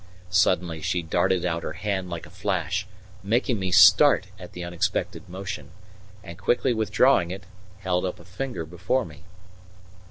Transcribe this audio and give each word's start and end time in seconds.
Suddenly 0.31 0.81
she 0.81 1.03
darted 1.03 1.45
out 1.45 1.61
her 1.61 1.73
hand 1.73 2.09
like 2.09 2.25
a 2.25 2.31
flash, 2.31 2.87
making 3.21 3.59
me 3.59 3.71
start 3.71 4.25
at 4.39 4.53
the 4.53 4.63
unexpected 4.63 5.29
motion, 5.29 5.69
and 6.23 6.39
quickly 6.39 6.73
withdrawing 6.73 7.29
it, 7.29 7.43
held 7.81 8.03
up 8.05 8.19
a 8.19 8.25
finger 8.25 8.65
before 8.65 9.05
me. 9.05 9.25